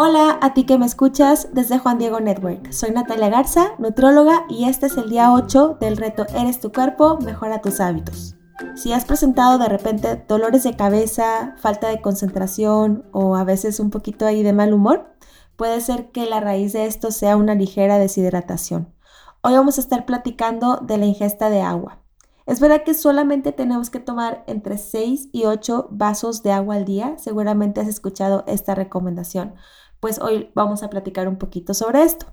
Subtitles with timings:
[0.00, 2.70] Hola a ti que me escuchas desde Juan Diego Network.
[2.70, 7.18] Soy Natalia Garza, nutróloga, y este es el día 8 del reto Eres tu cuerpo,
[7.18, 8.36] mejora tus hábitos.
[8.76, 13.90] Si has presentado de repente dolores de cabeza, falta de concentración o a veces un
[13.90, 15.16] poquito ahí de mal humor,
[15.56, 18.94] puede ser que la raíz de esto sea una ligera deshidratación.
[19.42, 22.04] Hoy vamos a estar platicando de la ingesta de agua.
[22.48, 26.86] Es verdad que solamente tenemos que tomar entre 6 y 8 vasos de agua al
[26.86, 27.18] día.
[27.18, 29.54] Seguramente has escuchado esta recomendación.
[30.00, 32.26] Pues hoy vamos a platicar un poquito sobre esto.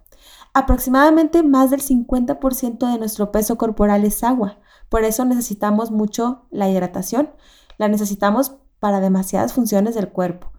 [0.54, 4.60] Aproximadamente más del 50% de nuestro peso corporal es agua.
[4.90, 7.32] Por eso necesitamos mucho la hidratación.
[7.78, 10.52] La necesitamos para demasiadas funciones del cuerpo.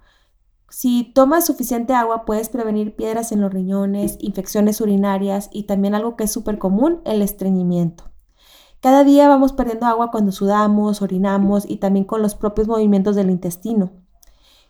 [0.68, 6.16] Si tomas suficiente agua puedes prevenir piedras en los riñones, infecciones urinarias y también algo
[6.16, 8.10] que es súper común, el estreñimiento.
[8.80, 13.30] Cada día vamos perdiendo agua cuando sudamos, orinamos y también con los propios movimientos del
[13.30, 13.92] intestino.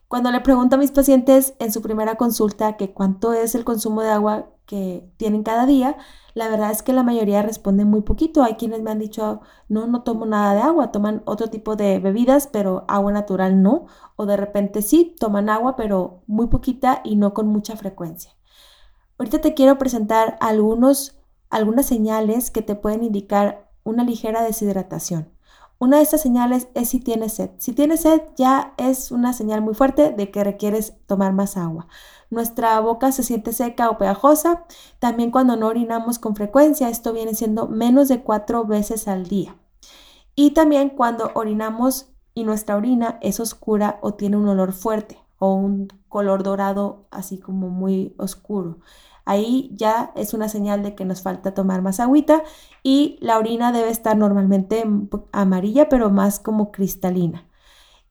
[0.08, 4.02] Cuando le pregunto a mis pacientes en su primera consulta que cuánto es el consumo
[4.02, 5.96] de agua que tienen cada día,
[6.34, 8.44] la verdad es que la mayoría responde muy poquito.
[8.44, 11.98] Hay quienes me han dicho, no, no tomo nada de agua, toman otro tipo de
[11.98, 13.86] bebidas, pero agua natural no.
[14.14, 18.30] O de repente sí, toman agua, pero muy poquita y no con mucha frecuencia.
[19.18, 21.18] Ahorita te quiero presentar algunos,
[21.50, 25.35] algunas señales que te pueden indicar una ligera deshidratación.
[25.78, 27.50] Una de estas señales es si tienes sed.
[27.58, 31.86] Si tienes sed ya es una señal muy fuerte de que requieres tomar más agua.
[32.30, 34.64] Nuestra boca se siente seca o pegajosa.
[34.98, 39.56] También cuando no orinamos con frecuencia, esto viene siendo menos de cuatro veces al día.
[40.34, 45.54] Y también cuando orinamos y nuestra orina es oscura o tiene un olor fuerte o
[45.54, 48.78] un color dorado así como muy oscuro.
[49.26, 52.44] Ahí ya es una señal de que nos falta tomar más agüita
[52.84, 54.84] y la orina debe estar normalmente
[55.32, 57.46] amarilla, pero más como cristalina.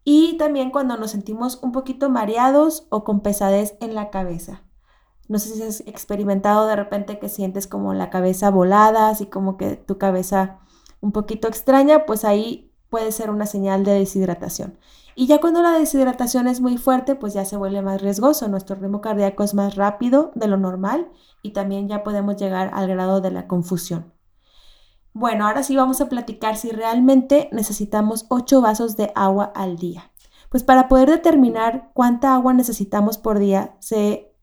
[0.04, 4.64] Y también cuando nos sentimos un poquito mareados o con pesadez en la cabeza.
[5.28, 9.58] No sé si has experimentado de repente que sientes como la cabeza volada, así como
[9.58, 10.60] que tu cabeza
[11.00, 12.65] un poquito extraña, pues ahí
[12.96, 14.80] puede ser una señal de deshidratación.
[15.16, 18.48] Y ya cuando la deshidratación es muy fuerte, pues ya se vuelve más riesgoso.
[18.48, 21.10] Nuestro ritmo cardíaco es más rápido de lo normal
[21.42, 24.14] y también ya podemos llegar al grado de la confusión.
[25.12, 30.10] Bueno, ahora sí vamos a platicar si realmente necesitamos 8 vasos de agua al día.
[30.50, 34.34] Pues para poder determinar cuánta agua necesitamos por día, se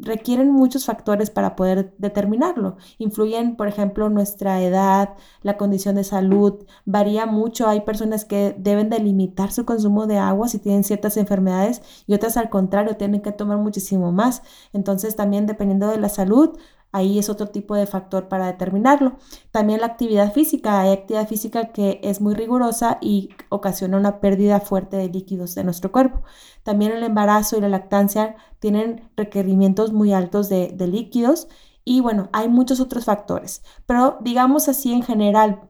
[0.00, 2.76] requieren muchos factores para poder determinarlo.
[2.98, 7.68] Influyen, por ejemplo, nuestra edad, la condición de salud, varía mucho.
[7.68, 12.14] Hay personas que deben de limitar su consumo de agua si tienen ciertas enfermedades y
[12.14, 14.42] otras al contrario tienen que tomar muchísimo más.
[14.72, 16.58] Entonces también dependiendo de la salud,
[16.90, 19.18] Ahí es otro tipo de factor para determinarlo.
[19.50, 20.80] También la actividad física.
[20.80, 25.64] Hay actividad física que es muy rigurosa y ocasiona una pérdida fuerte de líquidos de
[25.64, 26.22] nuestro cuerpo.
[26.62, 31.48] También el embarazo y la lactancia tienen requerimientos muy altos de, de líquidos.
[31.84, 33.62] Y bueno, hay muchos otros factores.
[33.84, 35.68] Pero digamos así en general,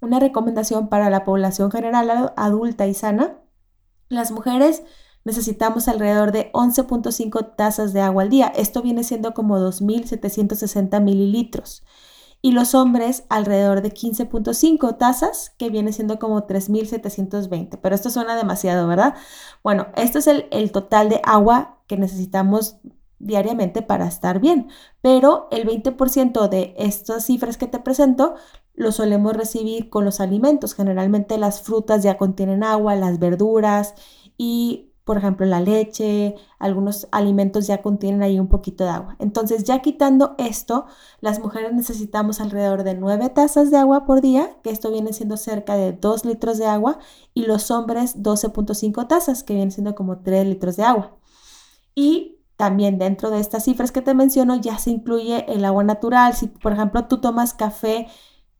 [0.00, 3.38] una recomendación para la población general adulta y sana.
[4.08, 4.82] Las mujeres
[5.24, 8.52] necesitamos alrededor de 11.5 tazas de agua al día.
[8.56, 11.84] Esto viene siendo como 2.760 mililitros.
[12.44, 17.78] Y los hombres alrededor de 15.5 tazas, que viene siendo como 3.720.
[17.80, 19.14] Pero esto suena demasiado, ¿verdad?
[19.62, 22.78] Bueno, esto es el, el total de agua que necesitamos
[23.20, 24.68] diariamente para estar bien.
[25.00, 28.34] Pero el 20% de estas cifras que te presento
[28.74, 30.74] lo solemos recibir con los alimentos.
[30.74, 33.94] Generalmente las frutas ya contienen agua, las verduras
[34.36, 39.16] y por ejemplo, la leche, algunos alimentos ya contienen ahí un poquito de agua.
[39.18, 40.86] Entonces, ya quitando esto,
[41.20, 45.36] las mujeres necesitamos alrededor de 9 tazas de agua por día, que esto viene siendo
[45.36, 46.98] cerca de 2 litros de agua,
[47.34, 51.16] y los hombres 12.5 tazas, que viene siendo como 3 litros de agua.
[51.94, 56.34] Y también dentro de estas cifras que te menciono ya se incluye el agua natural.
[56.34, 58.06] Si, por ejemplo, tú tomas café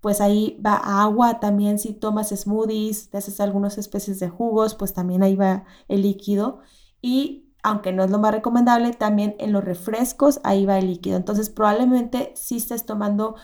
[0.02, 4.92] pues ahí va agua, también si tomas smoothies, te haces algunas especies de jugos, pues
[4.94, 6.58] también ahí va el líquido.
[7.00, 11.16] Y aunque no es lo más recomendable, también en los refrescos ahí va el líquido.
[11.16, 13.36] Entonces probablemente si estés tomando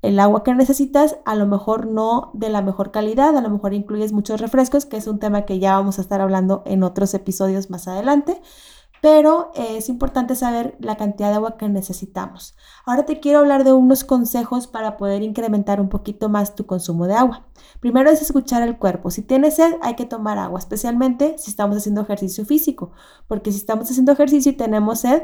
[0.00, 3.74] el agua que necesitas, a lo mejor no de la mejor calidad, a lo mejor
[3.74, 7.12] incluyes muchos refrescos, que es un tema que ya vamos a estar hablando en otros
[7.12, 8.40] episodios más adelante
[9.00, 12.56] pero es importante saber la cantidad de agua que necesitamos.
[12.84, 17.06] Ahora te quiero hablar de unos consejos para poder incrementar un poquito más tu consumo
[17.06, 17.46] de agua.
[17.80, 19.10] Primero es escuchar el cuerpo.
[19.10, 22.92] Si tienes sed, hay que tomar agua, especialmente si estamos haciendo ejercicio físico,
[23.26, 25.22] porque si estamos haciendo ejercicio y tenemos sed,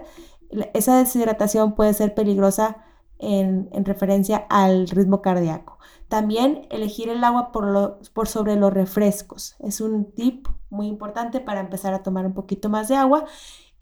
[0.73, 2.76] esa deshidratación puede ser peligrosa
[3.19, 5.79] en, referencia al ritmo cardíaco.
[6.09, 9.56] También elegir el agua por, por sobre los refrescos.
[9.61, 13.25] Es un tip muy importante para empezar a tomar un poquito más de agua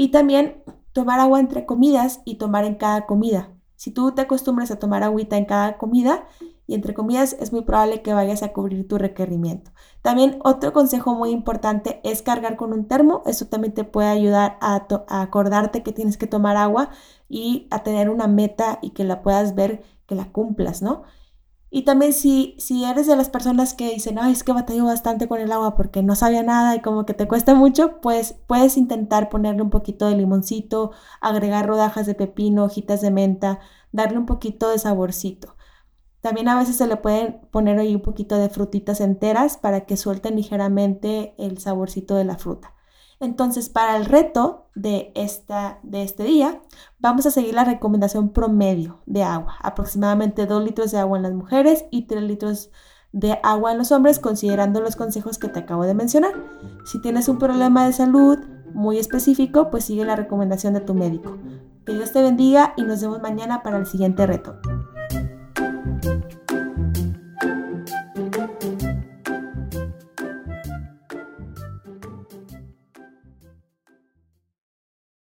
[0.02, 3.50] y también tomar agua entre comidas y tomar en cada comida.
[3.76, 6.26] Si tú te acostumbras a tomar agüita en cada comida
[6.66, 9.70] y entre comidas, es muy probable que vayas a cubrir tu requerimiento.
[10.02, 13.22] También otro consejo muy importante es cargar con un termo.
[13.26, 16.90] Eso también te puede ayudar a, acordarte que tienes que tomar agua
[17.28, 21.04] y a tener una meta y que la puedas ver, que la cumplas, ¿no?
[21.74, 25.26] Y también si, si eres de las personas que dicen, ay, es que batallo bastante
[25.26, 28.76] con el agua porque no sabía nada y como que te cuesta mucho, pues puedes
[28.76, 30.92] intentar ponerle un poquito de limoncito,
[31.22, 33.60] agregar rodajas de pepino, hojitas de menta,
[33.90, 35.56] darle un poquito de saborcito.
[36.20, 39.96] También a veces se le pueden poner ahí un poquito de frutitas enteras para que
[39.96, 42.74] suelten ligeramente el saborcito de la fruta.
[43.22, 46.60] Entonces, para el reto de, esta, de este día,
[46.98, 51.32] vamos a seguir la recomendación promedio de agua, aproximadamente 2 litros de agua en las
[51.32, 52.72] mujeres y 3 litros
[53.12, 56.32] de agua en los hombres, considerando los consejos que te acabo de mencionar.
[56.84, 58.40] Si tienes un problema de salud
[58.74, 61.38] muy específico, pues sigue la recomendación de tu médico.
[61.86, 64.58] Que Dios te bendiga y nos vemos mañana para el siguiente reto.